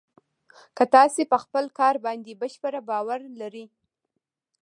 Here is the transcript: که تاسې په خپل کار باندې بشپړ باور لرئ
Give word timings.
که 0.77 0.83
تاسې 0.95 1.21
په 1.31 1.37
خپل 1.43 1.65
کار 1.79 1.95
باندې 2.05 2.39
بشپړ 2.41 2.73
باور 2.89 3.19
لرئ 3.39 3.65